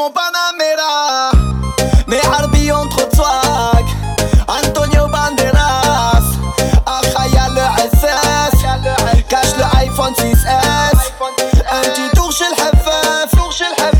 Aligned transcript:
mon 0.00 0.10
Panamera. 0.10 1.30
Ne 2.06 2.16
harbi 2.16 2.72
entre 2.72 3.06
twag 3.08 3.84
Antonio 4.48 5.06
Banderas. 5.08 6.24
Achaya 6.86 7.48
le 7.54 7.64
SS 7.98 8.62
Cache 9.28 9.54
le 9.58 9.64
iPhone 9.84 10.14
6S 10.14 11.12
Un 11.70 11.82
petit 11.82 12.16
tour 12.16 12.32
chez 12.32 12.44
le 12.44 12.56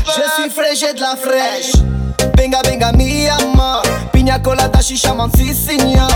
Je 0.07 0.41
suis 0.41 0.49
frais, 0.49 0.75
j'ai 0.75 0.93
de 0.93 0.99
la 0.99 1.15
fraîche. 1.15 1.73
Benga 2.35 2.61
benga 2.63 2.91
mi 2.93 3.27
ama 3.27 3.81
Pina 4.11 4.39
colada, 4.39 4.81
chicha, 4.81 5.15
si 5.35 5.53
signal 5.53 6.09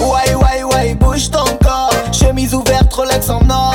Ouai 0.00 0.34
ouai 0.34 0.62
ouai, 0.62 0.94
bouge 0.94 1.30
ton 1.30 1.44
corps. 1.62 1.92
Chemise 2.12 2.54
ouverte, 2.54 2.92
Rolex 2.94 3.28
en 3.28 3.48
or. 3.50 3.74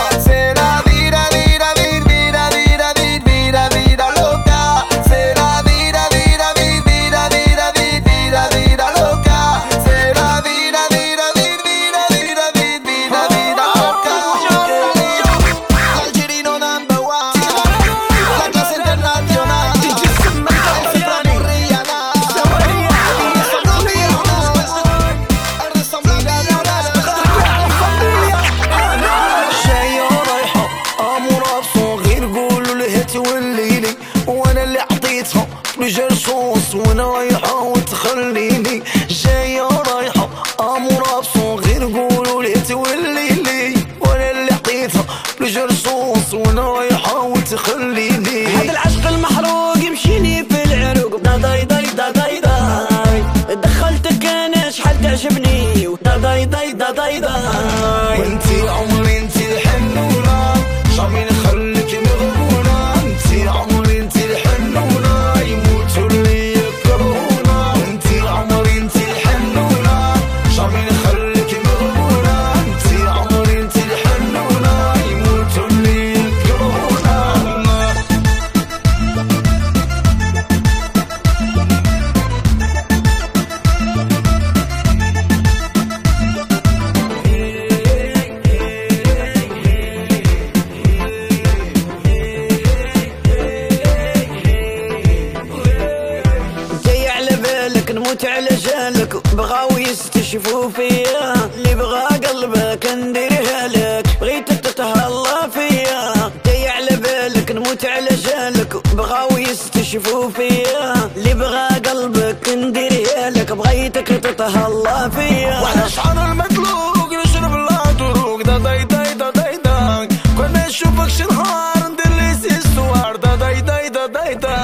نموت 97.94 98.26
على 98.26 98.50
جالك 98.66 99.36
بغاو 99.36 99.78
يستشفوا 99.78 100.70
فيا. 100.70 101.34
اللي 101.56 101.76
بغا 101.76 102.08
قلبك 102.08 102.86
نديرها 102.86 103.68
لك. 103.68 104.08
بغيتك 104.22 104.60
تتهلا 104.60 105.50
فيا. 105.54 106.32
دي 106.46 106.68
على 106.68 106.96
بالك 106.96 107.52
نموت 107.52 107.86
على 107.86 108.16
جالك. 108.26 108.88
بغاو 108.98 109.38
يستشفوا 109.38 110.30
فيا. 110.30 111.10
اللي 111.16 111.34
بغا 111.34 111.68
قلبك 111.68 112.50
نديرها 112.50 113.30
لك. 113.30 113.52
بغيتك 113.52 114.08
تتهلا 114.08 115.10
فيا. 115.10 115.62
وعلى 115.62 115.90
شعر 115.90 116.32
المقلوق 116.32 117.10
نشرب 117.26 117.54
العطروق 117.56 118.42
دا 118.42 118.58
داي 118.58 118.84
داي 118.84 119.14
دا 119.14 119.30
داي 119.30 119.58
دا. 119.66 120.08
ما 120.38 120.48
نشوفك 120.68 121.10
شنهار 121.18 121.78
ندير 121.92 122.14
لي 122.18 122.30
سيستوار. 122.44 123.16
دا 123.16 123.36
داي 123.36 123.62
داي 123.62 123.90
دا 123.90 124.06
داي 124.06 124.36
دا. 124.36 124.56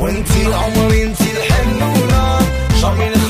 وانتي 0.00 0.54
عمري 0.54 1.02
انتي 1.02 1.27
Show 2.78 2.94
me 2.94 3.08
the 3.08 3.27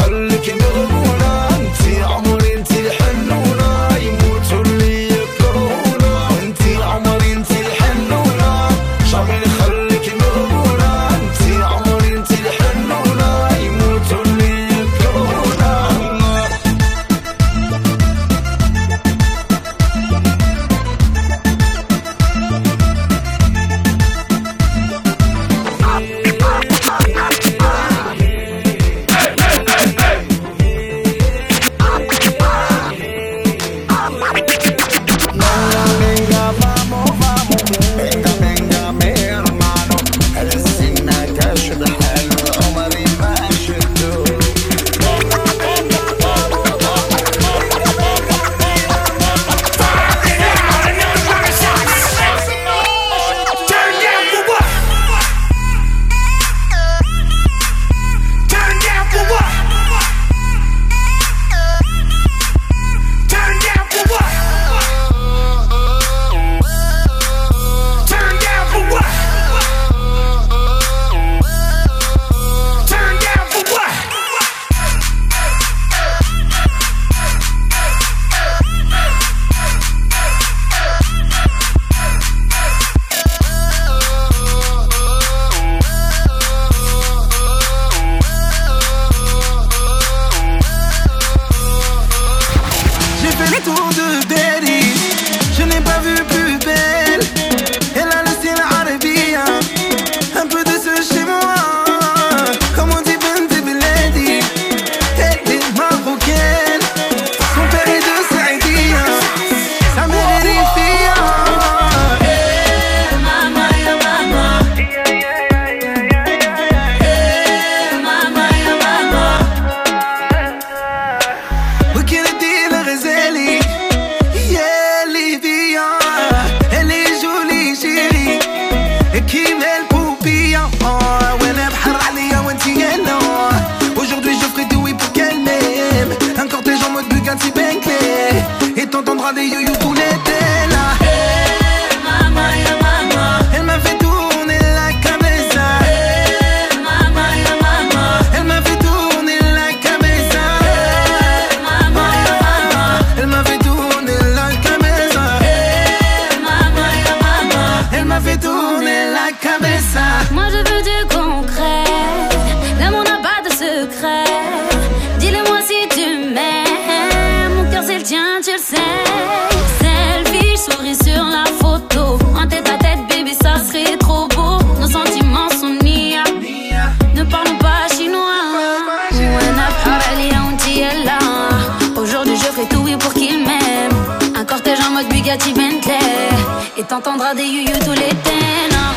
t'entendras 187.00 187.34
des 187.34 187.45
yu 187.45 187.65
tous 187.84 187.92
les 187.92 188.10
hein. 188.10 188.95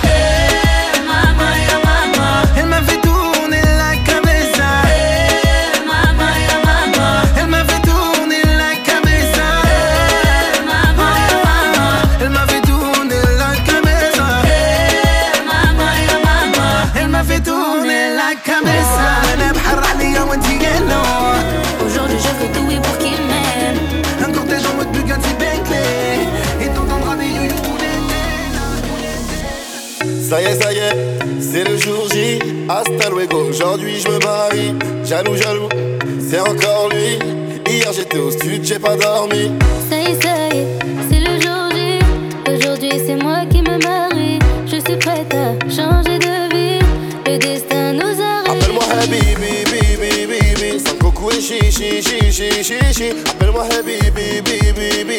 Elle 2.58 2.68
m'a 2.68 2.82
fait 2.82 3.00
tourner 3.02 3.62
la 3.78 3.92
Aujourd'hui, 21.86 22.18
je 22.18 22.28
fais 22.28 22.52
tout 22.54 22.72
et 22.72 22.80
pour 22.80 23.01
Ça 30.32 30.42
y 30.42 30.46
est, 30.46 30.62
ça 30.62 30.72
y 30.72 30.78
est, 30.78 30.96
c'est 31.42 31.68
le 31.68 31.76
jour 31.76 32.08
J. 32.10 32.40
Hasta 32.70 33.10
luego, 33.10 33.48
aujourd'hui 33.50 34.00
je 34.00 34.08
me 34.08 34.18
marie. 34.20 34.74
Jaloux, 35.04 35.36
jaloux, 35.36 35.68
c'est 36.22 36.40
encore 36.40 36.88
lui. 36.88 37.20
Hier 37.70 37.92
j'étais 37.92 38.18
au 38.18 38.32
stud, 38.32 38.64
j'ai 38.64 38.80
pas 38.80 38.96
dormi. 38.96 39.52
Ça 39.90 39.98
y 39.98 40.06
est, 40.06 40.24
ça 40.24 40.48
y 40.54 40.60
est, 40.60 40.68
c'est 41.10 41.20
le 41.20 41.38
jour 41.42 41.70
J. 41.76 42.00
Aujourd'hui 42.50 42.94
c'est 43.06 43.22
moi 43.22 43.40
qui 43.50 43.62
me 43.62 43.78
marie. 43.84 44.40
Je 44.68 44.78
suis 44.78 44.98
prête 44.98 45.34
à 45.34 45.52
changer 45.70 46.18
de 46.18 46.56
vie. 46.56 46.80
Le 47.26 47.38
destin 47.38 47.92
nous 47.92 48.16
arrive. 48.22 48.64
Appelle-moi 48.64 48.84
Habibi, 49.02 49.66
bibi, 49.66 50.28
bibi. 50.28 50.80
Sans 50.80 50.96
coco 50.96 51.30
et 51.32 51.42
chichi, 51.42 52.02
chichi, 52.02 52.64
chichi. 52.64 53.10
Appelle-moi 53.32 53.66
Habibi, 53.66 54.12
bibi, 54.16 54.72
bibi. 54.78 55.11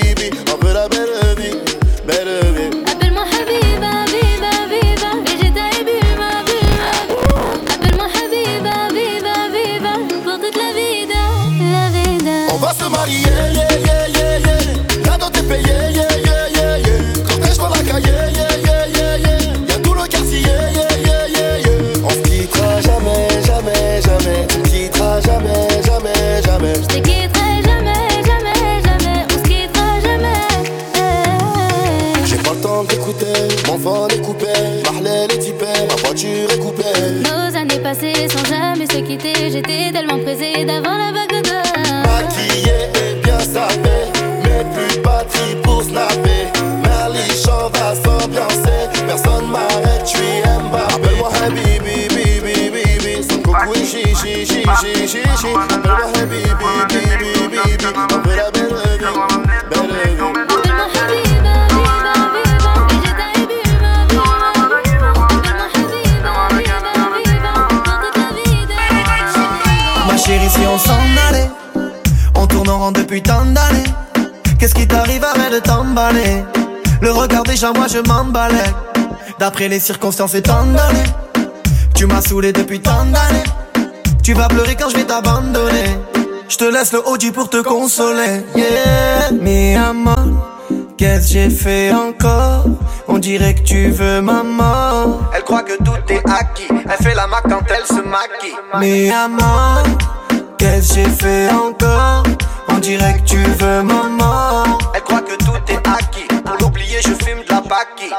D'écouter, 33.82 33.88
mon 33.88 33.90
phone 33.90 34.10
est 34.12 34.22
coupé. 34.22 34.46
Marley 34.92 35.24
est 35.24 35.38
typé, 35.38 35.66
ma 35.88 35.94
voiture 35.96 36.50
est 36.50 36.58
coupée. 36.58 36.82
Nos 37.22 37.56
années 37.56 37.80
passées 37.82 38.28
sans 38.28 38.44
jamais 38.44 38.86
se 38.86 38.98
quitter. 39.00 39.50
J'étais 39.50 39.92
tellement 39.92 40.18
pressée 40.18 40.64
d'avant 40.64 40.96
la 40.96 41.12
vague 41.12 41.42
d'or. 41.42 41.62
Maquillé 42.04 42.90
et 42.94 43.14
bien 43.22 43.40
sapé, 43.40 44.10
mais 44.44 44.64
plus 44.74 44.98
batterie 45.00 45.56
pour 45.62 45.82
snapper. 45.82 46.50
Merly 46.82 47.28
Chant 47.44 47.70
va 47.74 47.94
s'ambiancer, 47.94 48.88
personne 49.06 49.48
m'arrête, 49.50 50.04
tu 50.04 50.18
Mbappé. 50.18 50.94
Appelle-moi 50.94 51.30
Habibi, 51.44 52.08
bibi, 52.08 52.70
bibi, 52.70 53.24
sans 53.28 53.42
coco 53.42 53.74
et 53.74 53.84
chichi, 53.84 54.46
chichi, 54.46 55.08
chichi. 55.08 55.48
Appelle-moi 55.54 56.10
Habibi, 56.14 56.42
bibi, 56.88 57.48
bibi, 57.50 57.86
on 57.94 58.34
la 58.34 58.50
belle 58.50 58.74
vie, 58.84 59.06
belle 59.70 60.32
vie. 60.36 60.41
Depuis 72.90 73.22
tant 73.22 73.44
d'années. 73.44 73.84
Qu'est-ce 74.58 74.74
qui 74.74 74.88
t'arrive 74.88 75.22
arrête 75.22 75.52
de 75.52 75.58
t'emballer 75.60 76.42
Le 77.00 77.12
regard 77.12 77.44
déjà, 77.44 77.72
moi 77.72 77.86
je 77.86 77.98
m'emballais. 77.98 78.74
D'après 79.38 79.68
les 79.68 79.78
circonstances 79.78 80.34
et 80.34 80.42
tant 80.42 80.64
d'années, 80.64 81.10
tu 81.94 82.06
m'as 82.06 82.22
saoulé 82.22 82.52
depuis 82.52 82.80
tant 82.80 83.04
d'années. 83.04 83.44
Tu 84.22 84.34
vas 84.34 84.48
pleurer 84.48 84.74
quand 84.74 84.88
je 84.88 84.96
vais 84.96 85.04
t'abandonner. 85.04 85.96
Je 86.48 86.56
te 86.56 86.64
laisse 86.64 86.92
le 86.92 87.06
Audi 87.08 87.30
pour 87.30 87.48
te 87.48 87.62
consoler. 87.62 88.44
Yeah, 88.56 89.30
mi 89.32 89.74
amor, 89.74 90.16
qu'est-ce 90.96 91.28
que 91.28 91.32
j'ai 91.32 91.50
fait 91.50 91.92
encore? 91.92 92.64
On 93.08 93.18
dirait 93.18 93.54
que 93.54 93.62
tu 93.62 93.90
veux 93.90 94.20
ma 94.20 94.42
mort. 94.42 95.20
Elle 95.34 95.42
croit 95.42 95.62
que 95.62 95.76
tout 95.82 95.92
est 96.08 96.22
acquis. 96.28 96.68
Elle 96.70 97.04
fait 97.04 97.14
la 97.14 97.26
mac 97.26 97.42
quand 97.48 97.62
elle 97.68 97.86
se 97.86 98.02
maquille. 98.02 98.56
Mi 98.78 99.10
amor, 99.10 99.82
qu'est-ce 100.58 100.88
que 100.88 100.94
j'ai 100.94 101.08
fait 101.08 101.48
encore? 101.50 102.22
On 102.68 102.78
dirait 102.78 103.14
que 103.18 103.24
tu 103.24 103.36
veux 103.36 103.82
ma 103.82 104.04
mort. 104.04 104.78
Elle 104.94 105.02
croit 105.02 105.20
que 105.20 105.36
tout 105.36 105.52
est 105.68 105.86
acquis. 105.86 106.26
Pour 106.44 106.56
l'oublier, 106.60 106.98
je 107.02 107.14
fume 107.24 107.42
de 107.46 107.50
la 107.50 107.60
paki. 107.60 108.10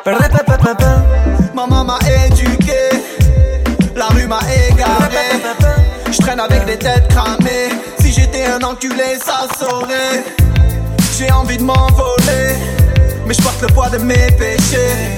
Maman 1.53 1.83
m'a 1.83 1.99
éduqué, 2.25 2.89
la 3.95 4.07
rue 4.07 4.27
m'a 4.27 4.39
égaré. 4.69 5.41
Je 6.11 6.17
traîne 6.17 6.39
avec 6.39 6.65
des 6.65 6.77
têtes 6.77 7.07
cramées. 7.09 7.69
Si 7.99 8.11
j'étais 8.11 8.45
un 8.45 8.61
enculé, 8.61 9.17
ça 9.23 9.47
saurait. 9.57 10.23
J'ai 11.17 11.31
envie 11.31 11.57
de 11.57 11.63
m'envoler, 11.63 12.55
mais 13.25 13.33
je 13.33 13.41
porte 13.41 13.61
le 13.61 13.67
poids 13.67 13.89
de 13.89 13.99
mes 13.99 14.31
péchés. 14.31 15.15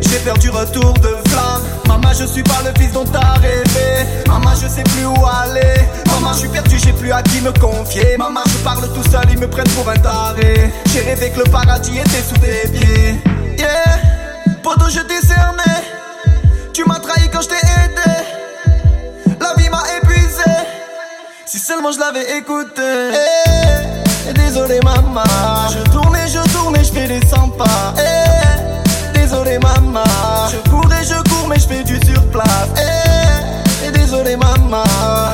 J'ai 0.00 0.18
peur 0.18 0.38
du 0.38 0.50
retour 0.50 0.92
de 0.94 1.28
flamme. 1.28 1.62
Maman, 1.86 2.12
je 2.18 2.24
suis 2.24 2.42
pas 2.42 2.60
le 2.64 2.72
fils 2.80 2.92
dont 2.92 3.04
t'as 3.04 3.34
rêvé. 3.34 4.06
Maman, 4.26 4.50
je 4.60 4.68
sais 4.68 4.82
plus 4.82 5.06
où 5.06 5.26
aller. 5.26 5.74
Maman, 6.06 6.32
je 6.32 6.40
suis 6.40 6.48
perdu, 6.48 6.78
j'ai 6.78 6.92
plus 6.92 7.12
à 7.12 7.22
qui 7.22 7.40
me 7.40 7.52
confier. 7.52 8.16
Maman, 8.18 8.40
je 8.46 8.58
parle 8.58 8.82
tout 8.94 9.08
seul, 9.10 9.24
ils 9.30 9.38
me 9.38 9.48
prennent 9.48 9.70
pour 9.70 9.88
un 9.88 9.96
taré. 9.96 10.72
J'ai 10.86 11.00
rêvé 11.00 11.30
que 11.30 11.38
le 11.38 11.44
paradis 11.50 11.98
était 11.98 12.22
sous 12.28 12.36
tes 12.38 12.68
pieds. 12.68 13.14
Yeah, 13.58 13.98
poto, 14.62 14.88
je 14.88 15.00
t'ai 15.00 15.20
cerné. 15.26 15.62
Tu 16.72 16.84
m'as 16.84 16.98
trahi 16.98 17.28
quand 17.30 17.42
je 17.42 17.48
t'ai 17.48 17.54
aidé. 17.56 19.36
La 19.40 19.54
vie 19.56 19.68
m'a 19.68 19.82
épuisé. 20.02 20.50
Si 21.46 21.58
seulement 21.58 21.92
je 21.92 21.98
l'avais 21.98 22.38
écouté. 22.38 22.82
Eh, 24.28 24.32
désolé, 24.32 24.80
maman. 24.84 25.22
Je 25.70 25.90
tourne 25.90 26.16
et 26.16 26.28
je 26.28 26.52
tourne 26.52 26.76
et 26.76 26.84
je 26.84 26.92
fais 26.92 27.08
des 27.08 27.26
100 27.26 27.48
pas. 27.50 27.94
Surplace. 32.40 32.70
Eh, 33.86 33.90
désolé, 33.90 34.36
maman. 34.36 34.84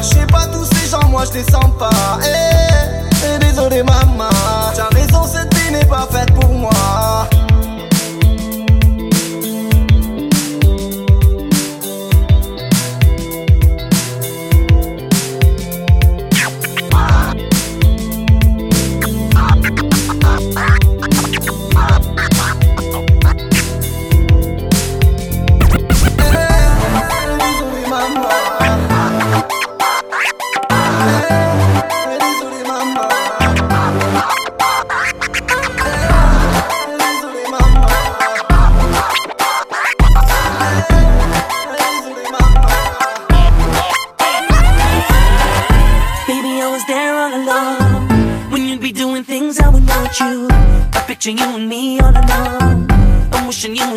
Je 0.02 0.06
sais 0.06 0.26
pas 0.26 0.46
tous 0.46 0.64
ces 0.64 0.90
gens, 0.90 1.08
moi 1.08 1.24
je 1.26 1.38
les 1.38 1.44
sens 1.44 1.70
pas. 1.78 2.18
Eh, 2.24 3.38
désolé, 3.38 3.82
maman. 3.82 4.28
T'as 4.74 4.88
raison, 4.94 5.24
cette 5.24 5.52
vie 5.54 5.72
n'est 5.72 5.84
pas 5.84 6.08
faite 6.10 6.32
pour 6.34 6.50
moi. 6.50 6.70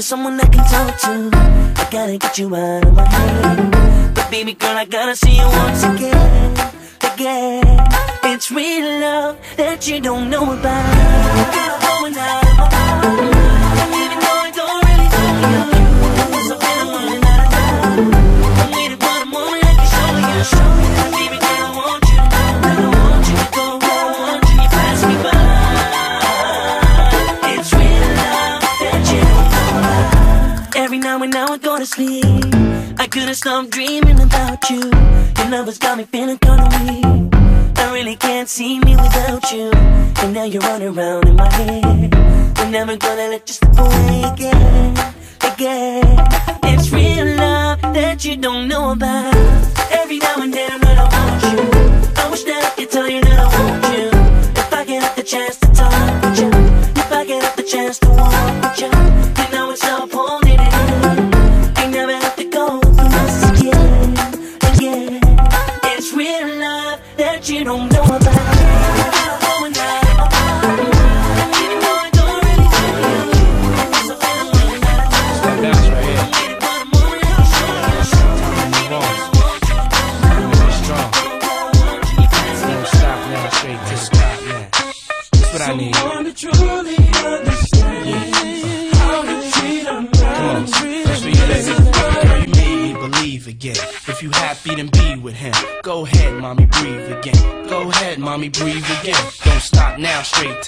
Someone 0.10 0.40
I 0.40 0.46
can 0.48 0.66
talk 0.66 0.98
to. 1.02 1.30
I 1.82 1.88
gotta 1.92 2.18
get 2.18 2.40
you 2.40 2.56
out 2.56 2.84
of 2.84 2.96
my 2.96 3.08
head. 3.08 4.16
But 4.16 4.32
baby 4.32 4.54
girl, 4.54 4.76
I 4.76 4.86
gotta 4.86 5.16
see 5.16 5.36
you 5.38 5.46
once 5.46 5.84
again. 5.84 6.74
Again. 7.14 7.88
It's 8.24 8.50
real 8.50 9.02
love 9.02 9.38
that 9.58 9.88
you 9.88 10.02
don't 10.02 10.32
know 10.32 10.52
about. 10.52 11.10
Sleep. 31.90 32.46
I 33.00 33.08
couldn't 33.08 33.34
stop 33.34 33.70
dreaming 33.70 34.20
about 34.20 34.70
you. 34.70 34.82
Your 35.38 35.50
love 35.50 35.66
has 35.66 35.80
got 35.80 35.98
me 35.98 36.04
feeling 36.06 36.38
kinda 36.38 36.68
weak. 36.78 37.34
I 37.84 37.92
really 37.92 38.16
can't 38.16 38.48
see 38.48 38.80
me 38.80 38.96
without 38.96 39.52
you. 39.52 39.72
And 40.22 40.34
now 40.34 40.44
you're 40.44 40.62
running 40.62 40.96
around 40.96 41.28
in 41.28 41.36
my 41.36 41.52
head. 41.52 42.14
We're 42.58 42.70
never 42.70 42.96
gonna 42.96 43.28
let 43.34 43.44
you 43.50 43.56
slip 43.60 43.80
away 43.80 44.24
again. 44.34 44.94
Again. 45.52 46.18
It's 46.72 46.92
real 46.92 47.26
love 47.46 47.82
that 47.82 48.24
you 48.24 48.36
don't 48.38 48.68
know 48.68 48.92
about. 48.92 49.36
Every 49.92 50.20
now 50.20 50.38
and 50.44 50.54
then 50.54 50.76
when 50.84 50.98
I 51.04 51.06
want 51.16 51.42
you. 51.52 51.60
I 52.22 52.30
wish 52.30 52.44
that 52.44 52.62
I 52.70 52.72
could 52.78 52.92
tell 52.92 53.10
you 53.10 53.22
that 53.22 53.40
I 53.46 53.48
want 53.58 53.84
you. 53.98 54.08
If 54.62 54.74
I 54.80 54.84
get 54.86 55.16
the 55.16 55.24
chance 55.24 55.56
to 55.62 55.68
talk 55.80 56.24
with 56.24 56.40
you. 56.42 56.52
If 57.02 57.12
I 57.12 57.26
get 57.26 57.56
the 57.58 57.64
chance 57.64 57.98
to 58.00 58.09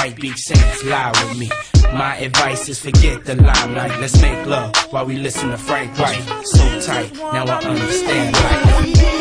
White 0.00 0.16
beach 0.16 0.38
saints 0.38 0.82
lie 0.84 1.10
with 1.10 1.36
me. 1.38 1.50
My 1.92 2.16
advice 2.16 2.70
is 2.70 2.80
forget 2.80 3.22
the 3.26 3.34
limelight. 3.34 4.00
Let's 4.00 4.18
make 4.22 4.46
love 4.46 4.74
while 4.88 5.04
we 5.04 5.18
listen 5.18 5.50
to 5.50 5.58
Frank 5.58 5.98
White. 5.98 6.24
So 6.42 6.80
tight, 6.80 7.12
now 7.34 7.44
I 7.44 7.58
understand. 7.62 8.34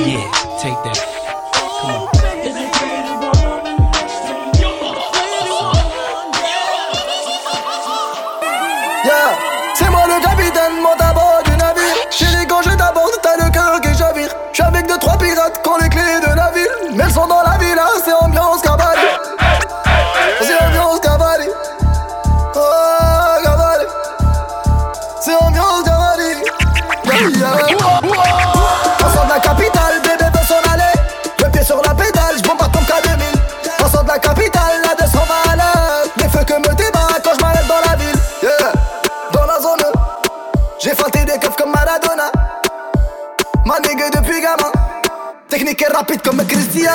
Yeah, 0.07 0.31
take 0.62 0.79
that. 0.86 0.95
C'est 9.75 9.89
moi 9.89 10.07
le 10.07 10.21
capitaine, 10.24 10.81
monte 10.81 11.01
à 11.01 11.13
bord 11.13 11.41
du 11.43 11.51
navire. 11.57 12.48
Quand 12.48 12.62
je 12.62 12.69
t'as 12.77 13.36
le 13.36 13.51
cœur. 13.51 13.81
J'suis 14.53 14.63
avec 14.63 14.88
deux, 14.88 14.98
trois 14.98 15.17
pirates 15.17 15.62
qui 15.62 15.69
ont 15.69 15.77
les 15.77 15.89
clés 15.89 16.21
de 16.21 16.33
la 16.36 16.51
ville. 16.51 16.95
Mais 16.95 17.03
elles 17.03 17.12
sont 17.12 17.27
dans 17.27 17.41
la 17.41 17.48
Du 46.79 46.86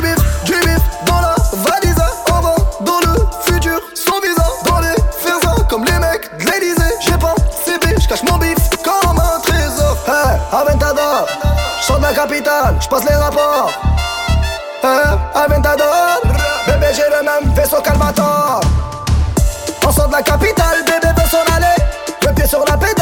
bif, 0.00 0.16
du 0.44 0.52
bif 0.52 0.80
dans 1.06 1.20
la 1.20 1.36
valise. 1.52 1.94
On 2.28 2.40
va 2.40 2.54
dans 2.80 2.98
le 2.98 3.14
futur 3.44 3.78
sans 3.94 4.20
visa. 4.20 4.42
Dans 4.64 4.80
les 4.80 4.96
faisans 5.16 5.64
comme 5.70 5.84
les 5.84 5.92
mecs 5.92 6.28
de 6.38 6.50
l'Elysée. 6.50 6.94
J'ai 7.00 7.12
pas 7.12 7.34
CV, 7.64 7.94
j'cache 8.00 8.24
mon 8.24 8.36
bif 8.38 8.58
comme 8.82 9.20
un 9.20 9.38
trésor. 9.38 9.96
Hey, 10.08 10.40
Aventador, 10.52 11.28
j'sors 11.80 11.98
de 11.98 12.02
la 12.02 12.12
capitale, 12.12 12.74
j'passe 12.80 13.04
les 13.04 13.14
rapports. 13.14 13.70
Aventador, 14.82 16.20
bébé 16.66 16.88
j'ai 16.92 17.08
le 17.16 17.24
même 17.24 17.54
vaisseau 17.54 17.80
qu'Albator. 17.80 18.60
On 19.86 19.92
sort 19.92 20.08
de 20.08 20.14
la 20.14 20.22
capitale, 20.22 20.82
bébé 20.84 21.14
veut 21.16 21.30
s'en 21.30 21.54
aller. 21.54 21.76
Le 22.26 22.32
pied 22.34 22.46
sur 22.48 22.64
la 22.64 22.76
pédale, 22.76 23.01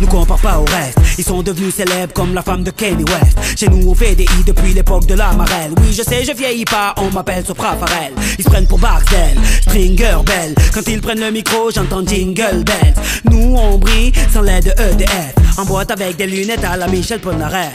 Nous 0.00 0.06
compare 0.06 0.38
pas 0.38 0.58
au 0.58 0.64
reste. 0.64 0.98
Ils 1.18 1.24
sont 1.24 1.42
devenus 1.42 1.74
célèbres 1.74 2.12
comme 2.14 2.34
la 2.34 2.42
femme 2.42 2.62
de 2.64 2.70
Kanye 2.70 3.04
West. 3.04 3.58
Chez 3.58 3.68
nous 3.68 3.90
on 3.90 3.94
fait 3.94 4.14
des 4.14 4.24
hits 4.24 4.44
depuis 4.46 4.72
l'époque 4.72 5.06
de 5.06 5.14
la 5.14 5.32
marelle. 5.32 5.72
Oui 5.80 5.92
je 5.92 6.02
sais, 6.02 6.24
je 6.24 6.32
vieillis 6.32 6.64
pas, 6.64 6.94
on 6.96 7.10
m'appelle 7.10 7.44
Sopra 7.44 7.76
Farel 7.76 8.12
Ils 8.38 8.44
se 8.44 8.48
prennent 8.48 8.66
pour 8.66 8.78
Barcel, 8.78 9.36
Stringer 9.62 10.16
Bell. 10.24 10.54
Quand 10.72 10.88
ils 10.88 11.00
prennent 11.00 11.20
le 11.20 11.30
micro, 11.30 11.70
j'entends 11.70 12.04
Jingle 12.06 12.64
Bells. 12.64 12.94
Nous 13.30 13.56
on 13.56 13.78
brille 13.78 14.12
sans 14.32 14.42
l'aide 14.42 14.64
de 14.64 14.70
EDF 14.70 15.34
En 15.58 15.64
boîte 15.64 15.90
avec 15.90 16.16
des 16.16 16.26
lunettes 16.26 16.64
à 16.64 16.76
la 16.76 16.88
Michel 16.88 17.20
Polnareff 17.20 17.74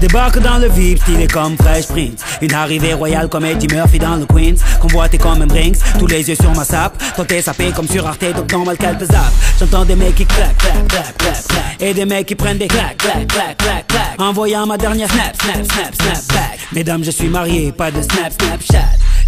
Débarque 0.00 0.40
dans 0.40 0.56
le 0.56 0.68
VIP, 0.68 0.98
stylé 1.02 1.26
comme 1.26 1.56
Fresh 1.58 1.88
Prince. 1.88 2.24
Une 2.40 2.54
arrivée 2.54 2.94
royale 2.94 3.28
comme 3.28 3.44
Eddie 3.44 3.66
Murphy 3.68 3.98
dans 3.98 4.16
le 4.16 4.24
Queens. 4.24 4.56
Convoité 4.80 5.18
comme 5.18 5.42
un 5.42 5.46
Brinks, 5.46 5.76
tous 5.98 6.06
les 6.06 6.26
yeux 6.26 6.36
sur 6.36 6.50
ma 6.54 6.64
sape. 6.64 6.96
T'es 7.28 7.42
sapé 7.42 7.70
comme 7.70 7.86
sur 7.86 8.06
Arte, 8.06 8.24
donc 8.34 8.50
normal 8.50 8.78
qu'elle 8.78 8.96
te 8.96 9.04
zappe. 9.04 9.32
J'entends 9.58 9.84
des 9.84 9.94
mecs 9.94 10.14
qui 10.14 10.24
claquent, 10.24 10.56
claquent, 10.56 10.88
claquent, 10.88 11.18
claquent, 11.18 11.46
claquent. 11.48 11.82
Et 11.82 11.92
des 11.92 12.06
mecs 12.06 12.26
qui 12.26 12.34
prennent 12.34 12.56
des 12.56 12.66
claques, 12.66 12.96
claques, 12.96 13.26
claques, 13.28 13.58
claques, 13.58 13.86
claques. 13.88 14.18
Envoyant 14.18 14.66
ma 14.66 14.78
dernière 14.78 15.08
snap, 15.10 15.36
snap, 15.36 15.64
snap, 15.70 15.94
snap 15.94 16.26
back. 16.28 16.58
Mesdames, 16.72 17.04
je 17.04 17.10
suis 17.10 17.28
marié, 17.28 17.70
pas 17.70 17.90
de 17.90 18.00
snap, 18.00 18.32
snapchat. 18.32 18.96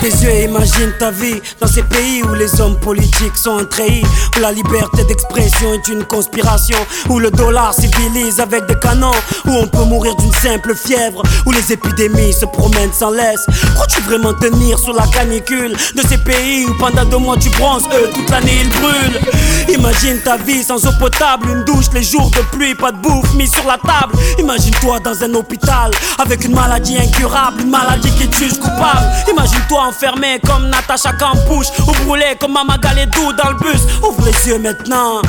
Tes 0.00 0.08
yeux 0.08 0.44
imagine 0.44 0.92
ta 0.98 1.10
vie 1.10 1.40
dans 1.60 1.66
ces 1.66 1.82
pays 1.82 2.22
où 2.22 2.34
les 2.34 2.60
hommes 2.60 2.78
politiques 2.80 3.36
sont 3.36 3.58
un 3.58 3.64
treillis, 3.64 4.04
où 4.36 4.40
la 4.40 4.52
liberté 4.52 5.04
d'expression 5.04 5.74
est 5.74 5.88
une 5.88 6.04
conspiration, 6.04 6.78
où 7.08 7.18
le 7.18 7.30
dollar 7.30 7.74
civilise 7.74 8.40
avec 8.40 8.66
des 8.66 8.78
canons, 8.78 9.10
où 9.46 9.50
on 9.50 9.66
peut 9.66 9.84
mourir 9.84 10.16
d'une 10.16 10.32
simple 10.32 10.74
fièvre, 10.74 11.22
où 11.44 11.52
les 11.52 11.72
épidémies 11.72 12.32
se 12.32 12.46
promènent 12.46 12.92
sans 12.92 13.10
laisse. 13.10 13.44
Crois-tu 13.74 14.00
vraiment 14.02 14.32
tenir 14.34 14.78
sous 14.78 14.92
la 14.92 15.06
canicule 15.06 15.72
de 15.72 16.02
ces 16.08 16.18
pays 16.18 16.64
où 16.66 16.74
pendant 16.78 17.04
deux 17.04 17.18
mois 17.18 17.36
tu 17.36 17.50
bronzes, 17.50 17.84
eux 17.92 18.10
toute 18.14 18.30
l'année 18.30 18.60
ils 18.62 18.68
brûlent? 18.70 19.20
Imagine 19.68 20.18
ta 20.24 20.36
vie 20.38 20.62
sans 20.62 20.84
eau 20.86 20.92
potable, 20.98 21.48
une 21.50 21.64
douche 21.64 21.86
les 21.92 22.02
jours 22.02 22.30
de 22.30 22.40
pluie, 22.56 22.74
pas 22.74 22.92
de 22.92 22.96
bouffe 22.98 23.34
mise 23.34 23.52
sur 23.52 23.66
la 23.66 23.76
table. 23.78 24.14
Imagine-toi 24.38 25.00
dans 25.00 25.22
un 25.22 25.34
hôpital 25.34 25.90
avec 26.18 26.44
une 26.44 26.54
maladie 26.54 26.96
incurable, 26.96 27.60
une 27.62 27.70
maladie 27.70 28.10
qui 28.12 28.28
tue 28.28 28.48
coupable. 28.58 29.06
Imagine-toi 29.30 29.89
enfermé 29.90 30.38
comme 30.46 30.68
Natacha 30.68 31.12
Campouche 31.12 31.66
ou 31.80 32.04
brûlé 32.04 32.36
comme 32.38 32.52
Mama 32.52 32.78
Galedou 32.78 33.32
dans 33.32 33.50
le 33.50 33.56
bus. 33.56 33.82
Ouvre 34.02 34.24
les 34.24 34.48
yeux 34.48 34.58
maintenant 34.58 35.20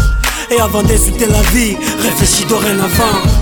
et 0.51 0.59
avant 0.59 0.83
d'insulter 0.83 1.25
la 1.25 1.41
vie, 1.51 1.75
réfléchis 1.99 2.45
dorénavant. 2.45 3.40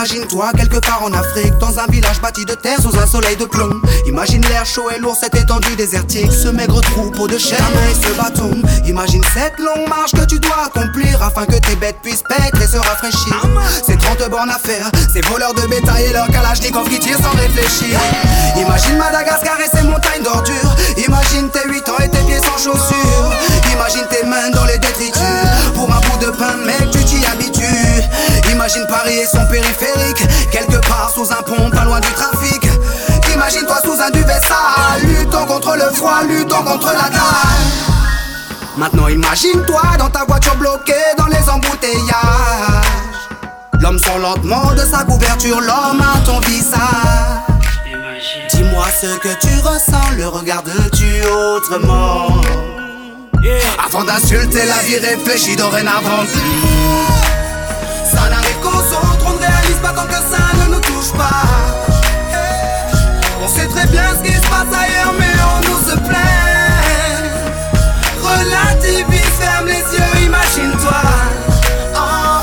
Imagine-toi 0.00 0.52
quelque 0.56 0.78
part 0.78 1.02
en 1.02 1.12
Afrique, 1.12 1.52
dans 1.58 1.78
un 1.78 1.86
village 1.90 2.22
bâti 2.22 2.46
de 2.46 2.54
terre 2.54 2.80
sous 2.80 2.96
un 2.96 3.06
soleil 3.06 3.36
de 3.36 3.44
plomb. 3.44 3.82
Imagine 4.06 4.40
l'air 4.48 4.64
chaud 4.64 4.88
et 4.90 4.98
lourd, 4.98 5.14
cette 5.14 5.34
étendue 5.34 5.76
désertique, 5.76 6.32
ce 6.32 6.48
maigre 6.48 6.80
troupeau 6.80 7.28
de 7.28 7.36
chair 7.36 7.60
et 7.90 7.94
ce 7.94 8.10
bâton. 8.16 8.50
Imagine 8.86 9.22
cette 9.34 9.58
longue 9.58 9.86
marche 9.90 10.12
que 10.12 10.24
tu 10.24 10.38
dois 10.38 10.64
accomplir 10.64 11.22
afin 11.22 11.44
que 11.44 11.56
tes 11.56 11.76
bêtes 11.76 11.98
puissent 12.02 12.22
paître 12.26 12.62
et 12.62 12.66
se 12.66 12.78
rafraîchir. 12.78 13.42
Ces 13.86 13.98
30 13.98 14.30
bornes 14.30 14.48
à 14.48 14.58
faire, 14.58 14.90
ces 15.12 15.20
voleurs 15.20 15.52
de 15.52 15.66
bétail 15.66 16.06
et 16.06 16.12
leurs 16.14 16.28
kalachnikov 16.28 16.88
qui 16.88 16.98
tirent 16.98 17.20
sans 17.20 17.36
réfléchir. 17.36 18.00
Imagine 18.56 18.96
Madagascar 18.96 19.58
et 19.60 19.76
ses 19.76 19.82
montagnes 19.82 20.22
d'ordures. 20.22 20.76
Imagine 20.96 21.50
tes 21.50 21.68
8 21.68 21.88
ans 21.90 21.98
et 22.02 22.08
tes 22.08 22.24
pieds 22.24 22.40
sans 22.40 22.56
chaussures. 22.56 23.32
Imagine 23.70 24.06
tes 24.08 24.26
mains 24.26 24.48
dans 24.54 24.64
les 24.64 24.78
détritus. 24.78 25.20
Pour 25.74 25.92
un 25.92 26.00
bout 26.00 26.24
de 26.24 26.30
pain, 26.30 26.56
mec, 26.64 26.90
tu 26.90 27.04
t'y 27.04 27.26
habitues. 27.26 27.59
Imagine 28.60 28.86
Paris 28.88 29.14
et 29.14 29.24
son 29.24 29.46
périphérique. 29.46 30.22
Quelque 30.52 30.86
part 30.86 31.10
sous 31.14 31.32
un 31.32 31.42
pont, 31.42 31.70
pas 31.70 31.84
loin 31.86 31.98
du 31.98 32.10
trafic. 32.10 32.62
Imagine-toi 33.32 33.76
sous 33.82 33.98
un 33.98 34.10
duvet 34.10 34.38
sale. 34.46 35.00
Luttons 35.02 35.46
contre 35.46 35.76
le 35.76 35.94
froid, 35.94 36.22
luttons 36.28 36.62
contre 36.62 36.88
la 36.88 37.08
dalle. 37.08 37.70
Maintenant 38.76 39.08
imagine-toi 39.08 39.80
dans 39.98 40.10
ta 40.10 40.26
voiture 40.26 40.54
bloquée 40.56 40.92
dans 41.16 41.28
les 41.28 41.48
embouteillages. 41.48 42.84
L'homme 43.80 43.98
sort 43.98 44.18
lentement 44.18 44.74
de 44.74 44.80
sa 44.80 45.04
couverture, 45.04 45.58
l'homme 45.62 46.02
à 46.02 46.18
ton 46.26 46.38
visage. 46.40 46.80
Dis-moi 48.52 48.84
ce 49.00 49.16
que 49.20 49.40
tu 49.40 49.58
ressens, 49.66 50.10
le 50.18 50.28
regardes-tu 50.28 51.26
autrement? 51.26 52.42
Avant 53.82 54.04
d'insulter 54.04 54.66
la 54.66 54.82
vie, 54.82 54.98
réfléchis 54.98 55.56
dorénavant. 55.56 56.24
Sait 63.80 63.88
bien 63.88 64.02
ce 64.16 64.28
qui 64.28 64.34
se 64.34 64.42
passe 64.42 64.72
ailleurs, 64.72 65.14
mais 65.18 65.26
on 65.52 65.60
nous 65.68 65.78
se 65.88 65.96
plaint. 65.96 66.20
Relativise, 68.22 69.32
ferme 69.38 69.66
les 69.66 69.74
yeux, 69.74 70.26
imagine-toi. 70.26 71.02
Ah, 71.94 72.42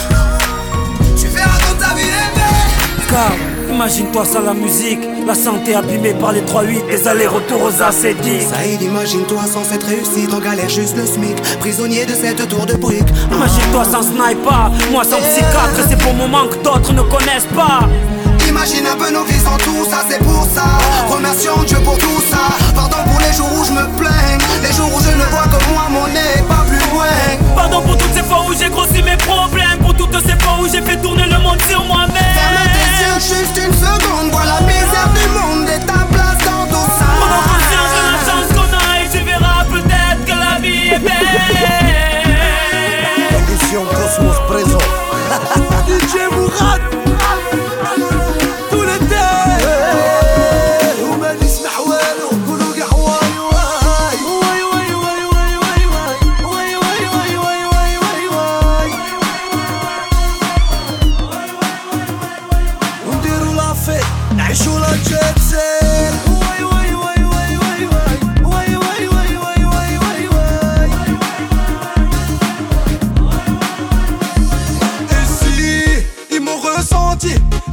tu 1.19 1.27
verras 1.27 1.57
comme 1.67 1.77
ta 1.77 1.93
vie 1.95 2.01
est. 2.03 3.09
Car 3.09 3.31
imagine-toi 3.69 4.25
sans 4.25 4.41
la 4.41 4.53
musique, 4.53 4.99
la 5.25 5.35
santé 5.35 5.75
abîmée 5.75 6.13
par 6.13 6.31
les 6.31 6.41
3-8, 6.41 6.87
les 6.89 7.07
allers-retours 7.07 7.63
aux 7.63 7.81
acédiques. 7.81 8.47
Saïd, 8.49 8.81
imagine-toi 8.81 9.41
sans 9.51 9.63
cette 9.63 9.83
réussite, 9.83 10.33
en 10.33 10.39
galère 10.39 10.69
juste 10.69 10.97
le 10.97 11.05
SMIC, 11.05 11.35
prisonnier 11.59 12.05
de 12.05 12.13
cette 12.13 12.47
tour 12.47 12.65
de 12.65 12.73
briques. 12.73 13.09
Imagine-toi 13.31 13.85
sans 13.85 14.03
sniper, 14.03 14.71
moi 14.91 15.03
sans 15.03 15.17
psychiatre, 15.17 15.79
et 15.79 15.89
ces 15.89 15.95
beaux 15.95 16.13
moments 16.13 16.47
que 16.47 16.57
d'autres 16.63 16.93
ne 16.93 17.01
connaissent 17.01 17.51
pas. 17.55 17.87
Imagine 18.47 18.87
un 18.87 18.95
peu 18.95 19.11
nos 19.11 19.23
tout 19.57 19.85
ça, 19.89 20.03
c'est 20.09 20.19
pour 20.19 20.47
ça. 20.53 20.65
Remercions 21.09 21.63
Dieu 21.65 21.79
pour 21.79 21.97
tout 21.97 22.21
ça. 22.29 22.49
Pardon 22.75 22.97
pour 23.09 23.19
les 23.19 23.33
jours 23.33 23.51
où 23.59 23.63
je 23.63 23.71
me 23.71 23.85
plains, 23.97 24.37
les 24.61 24.73
jours 24.73 24.93
où 24.93 24.99
je 24.99 25.11
ne 25.11 25.25
vois 25.31 25.47
que 25.47 25.59
moi, 25.71 25.87
mon 25.89 26.07
nez, 26.07 26.43
pas 26.47 26.63
plus 26.67 26.79
loin. 26.91 27.05
Pardon 27.55 27.81
pour 27.81 27.97
toutes 27.97 28.13
ces 28.13 28.23
fois 28.23 28.45
où 28.47 28.53
j'ai 28.53 28.69
grossi 28.69 29.01
mes 29.03 29.17
problèmes, 29.17 29.79
pour 29.81 29.93
toutes 29.95 30.19
ces 30.25 30.37
fois 30.43 30.57
où 30.61 30.67
j'ai 30.71 30.81
fait 30.81 30.97
tourner 30.97 31.25
le 31.25 31.39
monde 31.39 31.61
sur 31.69 31.83
moi-même. 31.85 32.33
Ferme 32.37 32.67
tes 32.73 32.89
yeux 33.03 33.19
juste 33.19 33.57
une 33.57 33.73
seconde, 33.73 34.31
vois 34.31 34.45
la 34.45 34.61
misère 34.61 35.09
du 35.13 35.27
monde 35.37 35.56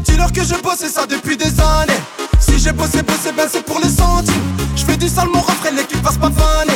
dis-leur 0.04 0.32
que 0.32 0.42
je 0.44 0.54
bossais 0.62 0.88
ça 0.88 1.06
depuis 1.06 1.36
des 1.36 1.60
années. 1.60 2.00
Si 2.38 2.58
j'ai 2.58 2.72
bossé, 2.72 3.02
bossé, 3.02 3.32
ben 3.36 3.48
c'est 3.50 3.64
pour 3.64 3.80
les 3.80 3.88
centimes. 3.88 4.34
Je 4.76 4.84
fais 4.84 4.96
du 4.96 5.08
sale, 5.08 5.28
mon 5.28 5.40
refrain, 5.40 5.70
l'équipe 5.70 6.02
passe 6.02 6.18
pas 6.18 6.30
faner. 6.30 6.73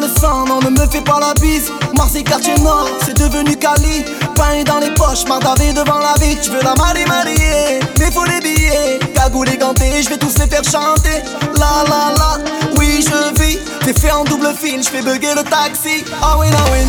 Le 0.00 0.08
sang, 0.08 0.44
non, 0.46 0.60
ne 0.60 0.70
me 0.70 0.86
fais 0.90 1.00
pas 1.00 1.20
la 1.20 1.34
bise. 1.34 1.70
Marseille, 1.96 2.24
quartier 2.24 2.54
nord, 2.58 2.88
c'est 3.04 3.16
devenu 3.16 3.56
Cali. 3.56 4.04
Pain 4.34 4.62
dans 4.64 4.78
les 4.78 4.90
poches, 4.94 5.26
mardavé 5.28 5.72
devant 5.72 5.98
la 5.98 6.14
vie. 6.24 6.36
Tu 6.42 6.50
veux 6.50 6.62
la 6.62 6.74
marier, 6.74 7.04
marier, 7.06 7.80
mais 7.98 8.10
faut 8.10 8.24
les 8.24 8.40
billets. 8.40 8.98
Cagoule 9.14 9.48
et 9.48 9.56
ganté, 9.56 10.02
je 10.02 10.08
vais 10.08 10.18
tous 10.18 10.36
les 10.38 10.46
faire 10.46 10.64
chanter. 10.64 11.22
La 11.56 11.84
la 11.88 12.14
la, 12.16 12.38
oui, 12.76 13.04
je 13.06 13.42
vis. 13.42 13.58
T'es 13.84 13.92
fait 13.92 14.10
en 14.10 14.24
double 14.24 14.52
fil, 14.58 14.82
je 14.82 14.88
fais 14.88 15.02
bugger 15.02 15.34
le 15.34 15.44
taxi. 15.44 16.04
Ah 16.22 16.36
oui, 16.38 16.46
ah 16.52 16.70
oui. 16.72 16.86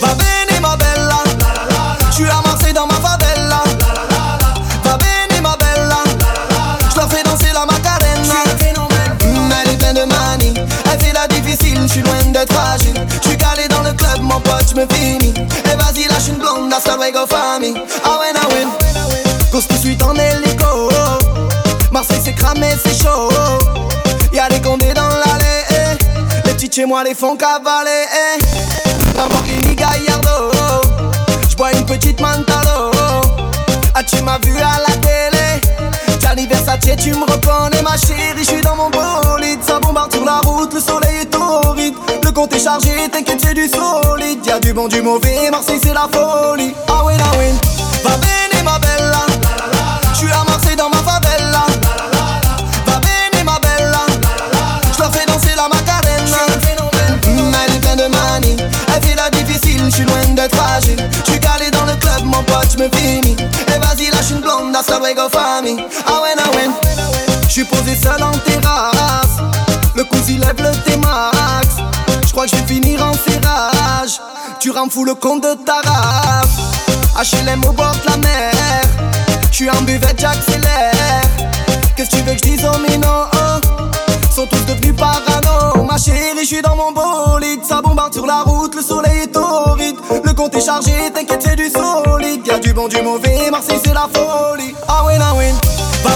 Va 0.00 0.14
bene, 0.14 0.60
ma 0.60 0.76
bella. 0.76 1.22
Suis 2.10 2.24
à 2.24 2.40
Marseille 2.44 2.72
dans 2.72 2.86
ma 2.86 2.94
favela. 2.94 3.17
Difficile, 11.58 11.82
je 11.82 11.92
suis 11.92 12.02
loin 12.02 12.22
d'être 12.32 12.52
fragile. 12.52 12.94
Je 13.22 13.28
suis 13.28 13.38
calé 13.38 13.68
dans 13.68 13.82
le 13.82 13.92
club, 13.92 14.20
mon 14.22 14.40
pote, 14.40 14.64
je 14.70 14.74
me 14.74 14.86
finis. 14.92 15.34
Et 15.64 15.76
vas-y, 15.76 16.08
lâche 16.08 16.28
une 16.28 16.36
blonde, 16.38 16.72
hasta 16.72 16.96
luego 16.96 17.26
famille. 17.26 17.74
Ah 18.04 18.18
ouais, 18.20 18.32
ah 18.34 18.48
ouais. 18.48 18.66
Cause 19.50 19.66
tout 19.66 19.74
de 19.74 19.80
suite 19.80 20.02
en 20.02 20.14
hélico. 20.14 20.90
Marseille 21.90 22.20
c'est 22.24 22.34
cramé, 22.34 22.68
c'est 22.84 23.02
chaud. 23.02 23.28
Y'a 24.32 24.48
des 24.48 24.60
condés 24.60 24.92
dans 24.94 25.08
l'allée. 25.08 25.64
eh. 25.70 26.46
Les 26.46 26.54
petits 26.54 26.70
chez 26.72 26.84
moi 26.86 27.02
les 27.04 27.14
font 27.14 27.36
cavaler. 27.36 28.04
eh. 28.36 29.16
Lamborghini 29.16 29.74
Gallardo. 29.74 30.50
J'bois 31.50 31.72
une 31.72 31.86
petite 31.86 32.20
Mantalo. 32.20 32.90
Ah, 33.94 34.02
tu 34.04 34.22
m'as 34.22 34.38
vu 34.38 34.56
à 34.58 34.78
la 34.86 34.94
télé? 34.96 35.60
Gianni 36.20 36.46
tu 36.96 37.12
me 37.12 37.22
reconnais, 37.24 37.82
ma 37.82 37.96
chérie. 37.96 38.38
Je 38.38 38.44
suis 38.44 38.60
dans 38.60 38.76
mon 38.76 38.90
bolide. 38.90 39.60
Ça 39.66 39.80
bombarde 39.80 40.12
sur 40.12 40.24
la 40.24 40.40
route, 40.40 40.72
le 40.74 40.80
soleil. 40.80 41.07
Est 42.58 42.64
chargé, 42.64 43.08
t'inquiète, 43.12 43.40
c'est 43.40 43.54
du 43.54 43.68
solide. 43.68 44.44
Y'a 44.44 44.58
du 44.58 44.72
bon, 44.72 44.88
du 44.88 45.00
mauvais. 45.00 45.48
Marseille, 45.48 45.78
c'est 45.80 45.94
la 45.94 46.08
folie. 46.12 46.74
Ah 46.88 47.02
oui, 47.04 47.12
ah 47.20 47.30
oui. 47.38 47.54
Va 48.02 48.16
bene, 48.16 48.64
ma 48.64 48.80
bella. 48.80 49.26
Je 50.12 50.18
suis 50.18 50.32
à 50.32 50.42
Marseille 50.42 50.74
dans 50.74 50.88
ma 50.88 50.96
favela. 50.96 51.66
Va 52.84 52.98
bene, 52.98 53.44
ma 53.44 53.60
bella. 53.60 54.00
Je 54.92 54.98
leur 54.98 55.12
fais 55.12 55.24
danser 55.26 55.54
la 55.54 55.68
macarena. 55.68 56.36
Mm, 57.26 57.54
Elle 57.64 57.76
est 57.76 57.78
pleine 57.78 57.96
de 57.96 58.06
manie. 58.12 58.56
Elle 58.92 59.08
fait 59.08 59.14
la 59.14 59.30
difficile, 59.30 59.82
je 59.84 59.90
suis 59.90 60.04
loin 60.04 60.24
d'être 60.34 60.56
fragile. 60.56 60.98
Je 61.26 61.30
suis 61.30 61.40
calé 61.40 61.70
dans 61.70 61.86
le 61.86 61.94
club, 61.94 62.24
mon 62.24 62.42
pote, 62.42 62.70
je 62.76 62.82
me 62.82 62.88
finis. 62.90 63.36
Et 63.68 63.78
vas-y, 63.78 64.10
lâche 64.10 64.30
une 64.30 64.40
blonde, 64.40 64.74
hasta 64.74 64.98
luego 64.98 65.28
famille. 65.30 65.78
Ah 66.08 66.22
ouais, 66.22 66.34
ah 66.36 66.56
ouais. 66.56 66.68
Je 67.44 67.52
suis 67.52 67.64
posé 67.64 67.94
seul 67.94 68.20
en 68.20 68.32
terrasse. 68.32 69.38
Le 69.94 70.02
cousin 70.02 70.38
lève 70.38 70.60
le 70.60 70.72
crois 72.38 72.46
que 72.46 72.56
je 72.56 72.62
vais 72.62 72.74
finir 72.74 73.04
en 73.04 73.12
serrage. 73.14 74.20
Tu 74.60 74.70
rends 74.70 74.88
fou 74.88 75.04
le 75.04 75.14
compte 75.14 75.42
de 75.42 75.54
ta 75.54 75.80
race. 75.84 77.32
HLM 77.32 77.64
au 77.64 77.72
bord 77.72 77.96
de 78.04 78.10
la 78.10 78.16
mer. 78.18 78.52
Je 79.50 79.56
suis 79.56 79.68
en 79.68 79.82
buvette, 79.82 80.20
j'accélère. 80.20 81.22
Qu'est-ce 81.96 82.10
que 82.10 82.16
tu 82.16 82.22
veux 82.22 82.34
que 82.34 82.38
je 82.38 82.50
dise 82.50 82.64
aux 82.64 82.78
minots 82.78 83.26
Sont 84.32 84.46
tous 84.46 84.64
devenus 84.66 84.94
parano. 84.94 85.82
Ma 85.82 85.98
chérie, 85.98 86.38
je 86.40 86.46
suis 86.46 86.62
dans 86.62 86.76
mon 86.76 86.92
bolide. 86.92 87.64
Ça 87.64 87.82
bombarde 87.82 88.14
sur 88.14 88.24
la 88.26 88.42
route, 88.42 88.72
le 88.76 88.82
soleil 88.82 89.22
est 89.24 89.32
torride. 89.32 89.96
Le 90.22 90.32
compte 90.32 90.54
est 90.54 90.64
chargé, 90.64 91.10
t'inquiète, 91.12 91.42
c'est 91.44 91.56
du 91.56 91.68
solide. 91.68 92.46
Y'a 92.46 92.60
du 92.60 92.72
bon, 92.72 92.86
du 92.86 93.02
mauvais. 93.02 93.50
Marseille, 93.50 93.80
c'est 93.84 93.94
la 93.94 94.06
folie. 94.14 94.76
Ah 94.86 95.02
oui, 95.06 95.14
ah 95.20 95.32
oui. 95.36 95.46
Va 96.04 96.10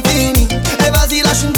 mon 0.00 0.08
pote, 0.08 0.08
je 0.08 0.08
me 0.08 0.08
finis. 0.08 0.48
Et 0.86 0.90
vas-y, 0.90 1.20
lâche 1.22 1.42
une 1.44 1.52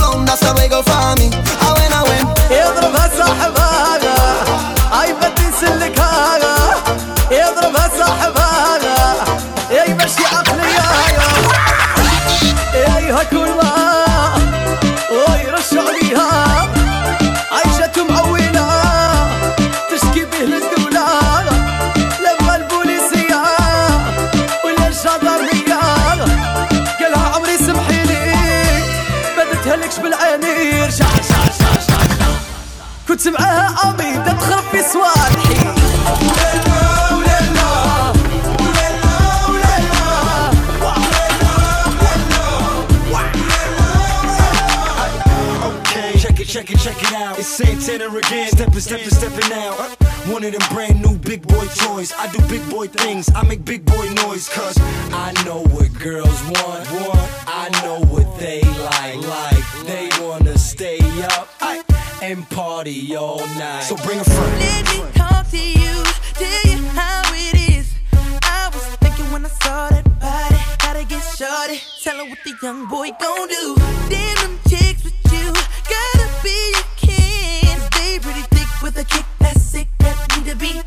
again. 48.27 48.49
Stepping, 48.49 48.81
stepping, 48.81 49.11
stepping 49.11 49.53
out. 49.53 49.79
One 50.31 50.45
of 50.45 50.53
them 50.53 50.63
brand 50.75 51.03
new 51.03 51.19
big 51.19 51.47
boy 51.47 51.67
toys. 51.75 52.13
I 52.17 52.31
do 52.33 52.39
big 52.49 52.69
boy 52.71 52.87
things. 52.87 53.31
I 53.35 53.43
make 53.45 53.65
big 53.65 53.85
boy 53.85 54.09
noise. 54.15 54.49
Cause 54.49 54.77
I 55.13 55.33
know 55.45 55.63
what 55.75 55.93
girls 55.99 56.43
want. 56.45 56.89
I 57.47 57.69
know 57.83 58.01
what 58.07 58.39
they 58.39 58.63
like. 58.63 59.17
Like 59.17 59.87
they 59.87 60.09
wanna 60.21 60.57
stay 60.59 61.01
up 61.37 61.49
and 62.23 62.49
party 62.51 63.17
all 63.17 63.45
night. 63.59 63.83
So 63.83 63.97
bring 63.97 64.21
a 64.21 64.25
friend. 64.25 64.59
Let 64.61 64.85
me 64.91 65.13
talk 65.15 65.49
to 65.51 65.59
you. 65.59 66.05
Tell 66.35 66.73
you 66.73 66.83
how 66.99 67.23
it 67.35 67.77
is. 67.77 67.93
I 68.43 68.71
was 68.73 68.85
thinking 69.03 69.31
when 69.33 69.45
I 69.45 69.49
saw 69.49 69.89
that 69.89 70.05
body. 70.21 70.61
Gotta 70.79 71.05
get 71.05 71.23
shorty. 71.23 71.81
Tell 72.03 72.17
her 72.17 72.29
what 72.31 72.39
the 72.45 72.55
young 72.63 72.87
boy 72.89 73.11
gon' 73.21 73.49
do. 73.49 73.77
Damn 74.09 74.37
them 74.43 74.59
chicks 74.69 75.05
with 75.05 75.33
you. 75.33 75.53
Gotta 75.89 76.29
be 76.43 76.82
the 78.95 79.05
kick. 79.05 79.25
That's 79.39 79.63
sick 79.63 79.89
that 80.01 80.37
need 80.37 80.51
to 80.51 80.57
be 80.57 80.82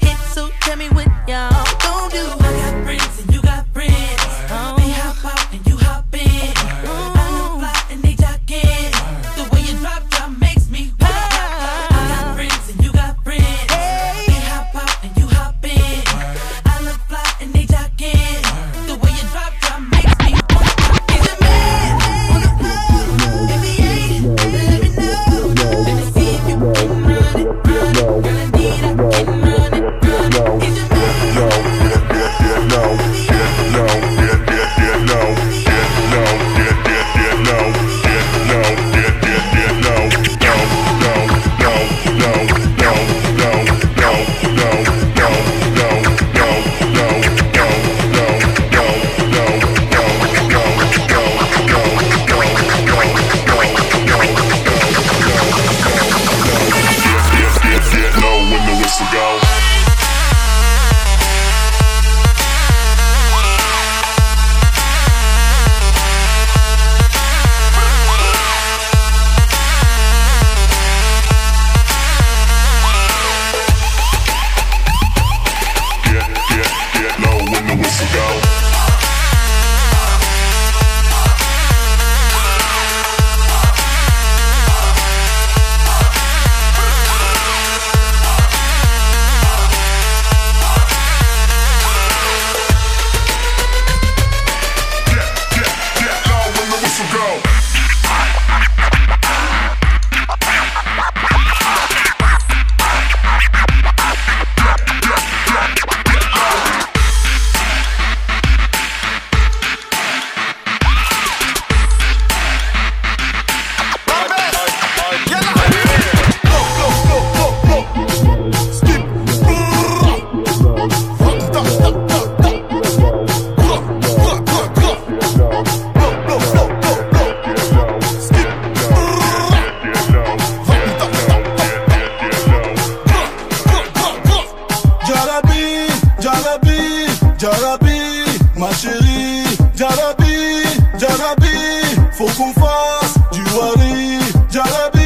du 143.36 143.44
Wari, 143.56 144.20
Jarabi. 144.50 145.02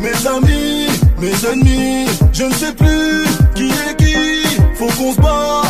Mes 0.00 0.26
amis, 0.26 0.86
mes 1.18 1.52
ennemis, 1.52 2.06
je 2.32 2.44
ne 2.44 2.54
sais 2.54 2.72
plus 2.72 3.26
qui 3.54 3.66
est 3.68 3.96
qui, 3.96 4.14
faut 4.74 4.86
qu'on 4.96 5.12
se 5.12 5.20
bat 5.20 5.65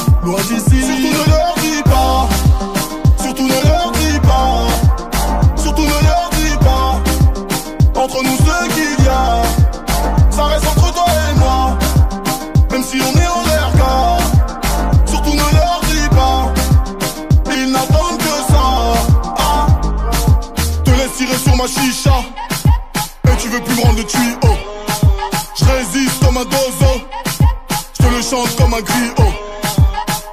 Oh. 28.79 29.23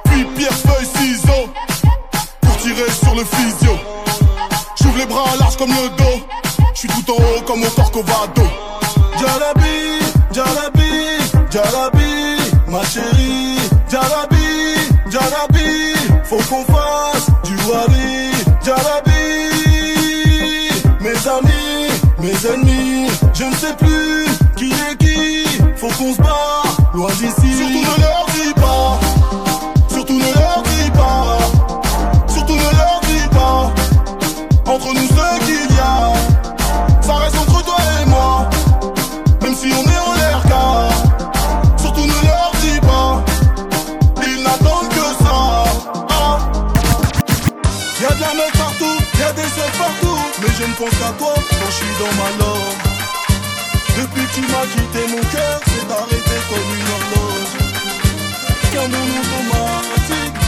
Puis 0.04 0.24
pierre, 0.36 0.52
feuille, 0.52 0.86
ciseaux. 0.98 1.48
Pour 2.42 2.56
tirer 2.58 2.90
sur 2.90 3.14
le 3.14 3.24
physio. 3.24 3.72
J'ouvre 4.80 4.98
les 4.98 5.06
bras 5.06 5.24
larges 5.38 5.56
comme 5.56 5.70
le 5.70 5.88
dos. 5.96 6.26
J'suis 6.74 6.88
tout 6.88 7.12
en 7.12 7.14
haut 7.14 7.40
comme 7.46 7.62
au 7.62 7.70
Corcovado. 7.70 8.42
Jalabi, 9.18 9.98
Jalabi, 10.30 10.90
Jalabi, 11.50 12.36
ma 12.68 12.84
chérie. 12.84 13.58
Jalabi, 13.90 14.74
Jalabi, 15.10 15.94
faut 16.24 16.36
qu'on 16.36 16.64
fasse 16.64 17.28
du 17.44 17.56
wari. 17.66 18.30
Jalabi, 18.62 19.12
mes 21.00 21.28
amis, 21.28 21.88
mes 22.18 22.46
ennemis, 22.52 23.10
je 23.32 23.44
ne 23.44 23.54
sais 23.54 23.74
plus 23.78 24.26
qui 24.58 24.70
est 24.70 24.96
qui. 24.98 25.62
Faut 25.76 25.88
qu'on 25.88 26.12
se 26.12 26.18
bat, 26.18 26.62
loin 26.92 27.10
d'ici. 27.12 27.56
Surtout 27.56 28.00
de 28.00 28.33
penses 50.76 51.02
à 51.02 51.12
toi 51.12 51.34
quand 51.34 51.66
je 51.66 51.72
suis 51.72 51.94
dans 51.98 52.14
ma 52.20 52.30
loge. 52.38 52.78
Depuis 53.96 54.26
que 54.26 54.34
tu 54.34 54.40
m'as 54.40 54.66
quitté, 54.66 55.00
mon 55.08 55.22
cœur 55.30 55.60
s'est 55.66 55.92
arrêté 55.92 56.36
comme 56.48 56.68
une 56.78 56.88
horloge. 56.94 57.54
Qu'un 58.72 58.88
monde 58.88 59.14
automatique, 59.22 60.40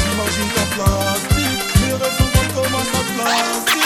j'imagine 0.00 0.50
ta 0.56 0.64
plastique, 0.74 1.62
mes 1.80 1.92
rêves 1.92 2.18
sont 2.18 2.48
comme 2.54 2.74
un 2.74 2.84
sac 2.84 3.06
plastique. 3.16 3.79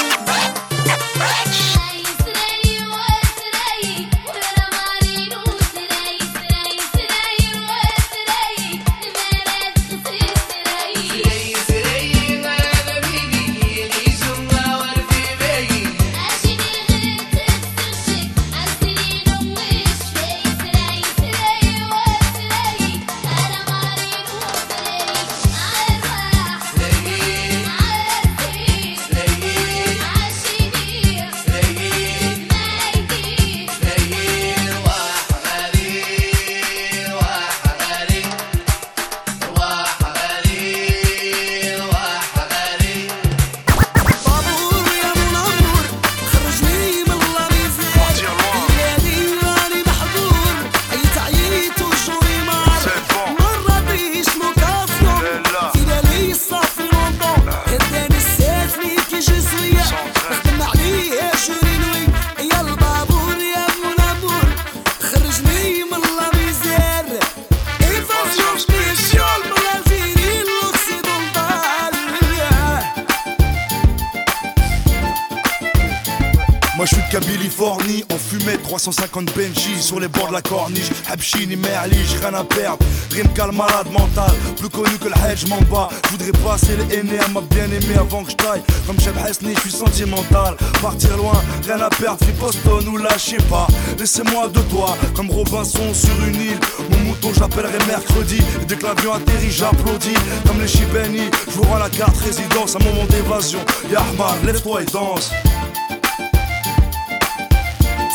Sur 79.94 80.00
les 80.00 80.08
bords 80.08 80.28
de 80.28 80.32
la 80.32 80.42
corniche. 80.42 80.90
Habchini, 81.08 81.56
Merlich, 81.56 82.16
rien 82.20 82.34
à 82.34 82.42
perdre. 82.42 82.78
Rimka 83.12 83.46
le 83.46 83.52
malade 83.52 83.90
mental, 83.92 84.32
plus 84.58 84.68
connu 84.68 84.98
que 84.98 85.06
le 85.06 85.14
hedge 85.24 85.46
m'en 85.46 85.60
bats. 85.70 85.88
Voudrais 86.10 86.32
passer 86.32 86.76
les 86.76 86.96
aînés 86.96 87.20
à 87.20 87.28
ma 87.28 87.40
bien-aimée 87.42 87.96
avant 87.98 88.24
que 88.24 88.32
je 88.32 88.36
taille. 88.36 88.62
Comme 88.86 88.98
Cheb 88.98 89.14
Hesni, 89.24 89.54
je 89.54 89.60
suis 89.60 89.70
sentimental. 89.70 90.56
Partir 90.82 91.16
loin, 91.16 91.40
rien 91.64 91.80
à 91.80 91.90
perdre, 91.90 92.18
puis 92.18 92.32
Boston 92.40 92.88
ou 92.88 92.98
sais 93.18 93.36
pas. 93.48 93.68
Laissez-moi 93.98 94.48
de 94.48 94.60
toi, 94.62 94.96
comme 95.14 95.30
Robinson 95.30 95.94
sur 95.94 96.24
une 96.26 96.40
île. 96.40 96.60
Mon 96.90 96.98
mouton, 97.10 97.30
j'appellerai 97.38 97.78
mercredi. 97.86 98.40
Et 98.62 98.64
dès 98.64 98.76
que 98.76 98.86
l'avion 98.86 99.14
atterrit, 99.14 99.50
j'applaudis. 99.50 100.18
Comme 100.46 100.60
les 100.60 100.68
Chibeni, 100.68 101.30
je 101.46 101.52
vous 101.52 101.62
rends 101.62 101.78
la 101.78 101.90
carte 101.90 102.16
résidence, 102.16 102.74
un 102.74 102.84
moment 102.84 103.06
d'évasion. 103.08 103.60
Yahman, 103.90 104.34
lève-toi 104.44 104.82
et 104.82 104.86
danse. 104.86 105.30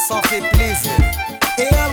Ça 0.08 0.22
fait 0.28 0.42
plaisir. 0.50 1.09
Et 1.60 1.64
elle 1.64 1.89